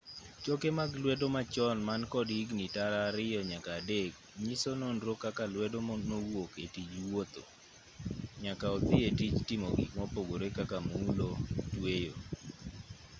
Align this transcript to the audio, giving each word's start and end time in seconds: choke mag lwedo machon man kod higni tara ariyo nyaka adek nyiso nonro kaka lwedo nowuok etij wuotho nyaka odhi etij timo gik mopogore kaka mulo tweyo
choke 0.43 0.69
mag 0.79 0.91
lwedo 1.03 1.25
machon 1.35 1.77
man 1.87 2.01
kod 2.13 2.27
higni 2.37 2.65
tara 2.75 2.97
ariyo 3.09 3.39
nyaka 3.51 3.71
adek 3.79 4.11
nyiso 4.45 4.71
nonro 4.81 5.13
kaka 5.23 5.43
lwedo 5.53 5.77
nowuok 6.09 6.51
etij 6.65 6.91
wuotho 7.09 7.43
nyaka 8.43 8.65
odhi 8.75 8.97
etij 9.09 9.35
timo 9.47 9.67
gik 9.77 9.91
mopogore 9.97 10.47
kaka 10.57 10.77
mulo 10.89 11.29
tweyo 11.73 12.13